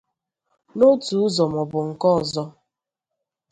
n'otu 0.75 1.13
ụzọ 1.25 1.43
maọbụ 1.53 1.79
nke 1.89 2.07
ọzọ 2.19 2.43